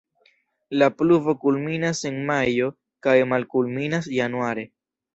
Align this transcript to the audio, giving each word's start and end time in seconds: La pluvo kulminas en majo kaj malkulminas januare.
La 0.81 0.87
pluvo 1.01 1.35
kulminas 1.43 2.03
en 2.13 2.19
majo 2.31 2.73
kaj 3.09 3.17
malkulminas 3.37 4.13
januare. 4.19 4.69